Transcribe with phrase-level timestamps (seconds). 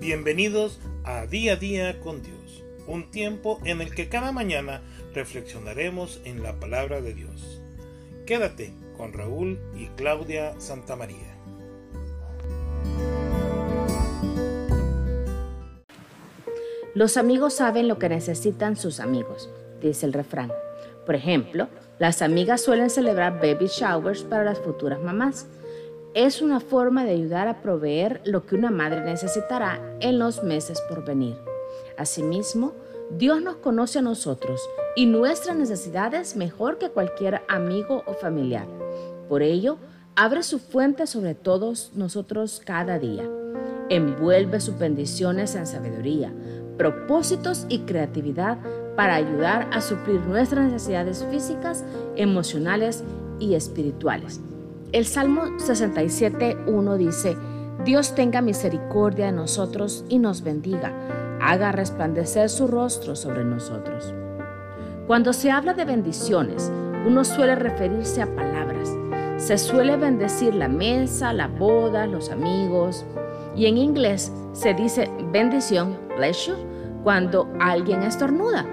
[0.00, 4.80] Bienvenidos a Día a Día con Dios, un tiempo en el que cada mañana
[5.12, 7.60] reflexionaremos en la palabra de Dios.
[8.24, 11.36] Quédate con Raúl y Claudia Santamaría.
[16.94, 19.50] Los amigos saben lo que necesitan sus amigos,
[19.82, 20.50] dice el refrán.
[21.04, 25.46] Por ejemplo, las amigas suelen celebrar baby showers para las futuras mamás
[26.14, 30.82] es una forma de ayudar a proveer lo que una madre necesitará en los meses
[30.88, 31.36] por venir.
[31.96, 32.72] Asimismo,
[33.16, 34.60] Dios nos conoce a nosotros
[34.96, 38.66] y nuestras necesidades mejor que cualquier amigo o familiar.
[39.28, 39.78] Por ello,
[40.16, 43.28] abre su fuente sobre todos nosotros cada día.
[43.88, 46.32] Envuelve sus bendiciones en sabiduría,
[46.76, 48.58] propósitos y creatividad
[48.96, 51.84] para ayudar a suplir nuestras necesidades físicas,
[52.16, 53.04] emocionales
[53.38, 54.40] y espirituales.
[54.92, 57.36] El Salmo 67.1 dice,
[57.84, 60.92] Dios tenga misericordia de nosotros y nos bendiga,
[61.40, 64.12] haga resplandecer su rostro sobre nosotros.
[65.06, 66.72] Cuando se habla de bendiciones,
[67.06, 68.92] uno suele referirse a palabras.
[69.36, 73.06] Se suele bendecir la mesa, la boda, los amigos.
[73.54, 76.50] Y en inglés se dice bendición, bless
[77.04, 78.66] cuando alguien estornuda.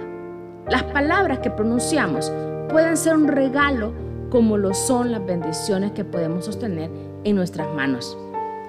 [0.67, 2.31] Las palabras que pronunciamos
[2.70, 6.89] pueden ser un regalo como lo son las bendiciones que podemos sostener
[7.23, 8.17] en nuestras manos.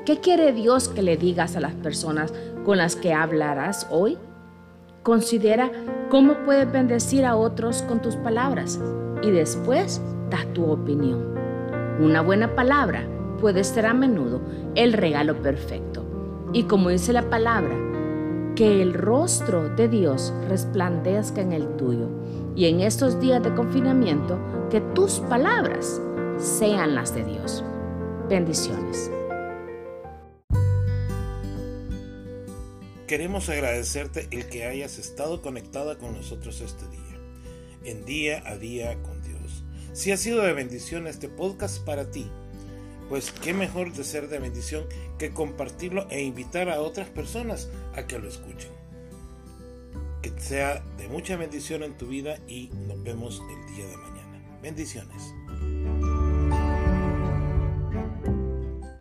[0.05, 2.33] ¿Qué quiere Dios que le digas a las personas
[2.65, 4.17] con las que hablarás hoy?
[5.03, 5.71] Considera
[6.11, 8.81] cómo puedes bendecir a otros con tus palabras
[9.23, 11.35] y después da tu opinión.
[12.01, 13.07] Una buena palabra
[13.41, 14.41] puede ser a menudo
[14.75, 16.05] el regalo perfecto.
[16.53, 17.77] Y como dice la palabra,
[18.59, 22.09] que el rostro de Dios resplandezca en el tuyo.
[22.57, 24.37] Y en estos días de confinamiento,
[24.69, 26.01] que tus palabras
[26.39, 27.63] sean las de Dios.
[28.29, 29.13] Bendiciones.
[33.07, 37.21] Queremos agradecerte el que hayas estado conectada con nosotros este día,
[37.85, 39.63] en día a día con Dios.
[39.93, 42.29] Si ha sido de bendición este podcast para ti,
[43.09, 44.85] pues qué mejor de ser de bendición
[45.19, 48.71] que compartirlo e invitar a otras personas a que lo escuchen.
[50.23, 54.41] Que sea de mucha bendición en tu vida y nos vemos el día de mañana.
[54.63, 55.35] Bendiciones.